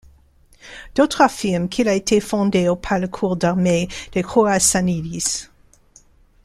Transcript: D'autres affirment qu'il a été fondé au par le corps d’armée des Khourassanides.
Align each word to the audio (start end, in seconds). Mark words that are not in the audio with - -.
D'autres 0.95 1.21
affirment 1.21 1.69
qu'il 1.69 1.87
a 1.87 1.93
été 1.93 2.19
fondé 2.21 2.67
au 2.67 2.75
par 2.75 2.97
le 2.97 3.07
corps 3.07 3.35
d’armée 3.35 3.87
des 4.13 4.23
Khourassanides. 4.23 5.21